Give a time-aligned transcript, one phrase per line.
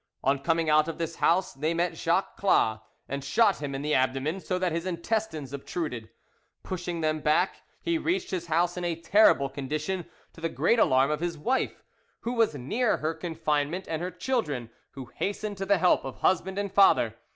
[0.23, 3.93] On coming out of this house they met Jacques Clas, and shot him in the
[3.93, 6.09] abdomen, so that his intestines obtruded;
[6.63, 11.11] pushing them back, he reached his house in a terrible condition, to the great alarm
[11.11, 11.83] of his wife,
[12.21, 16.57] who was near her confinement, and her children, who hastened to the help of husband
[16.57, 17.13] and father.